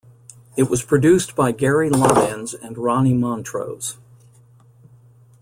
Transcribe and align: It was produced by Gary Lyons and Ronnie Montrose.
It 0.57 0.67
was 0.67 0.81
produced 0.81 1.35
by 1.35 1.51
Gary 1.51 1.87
Lyons 1.91 2.55
and 2.55 2.75
Ronnie 2.75 3.13
Montrose. 3.13 3.99